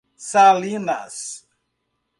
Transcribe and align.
Salinas 0.15 1.45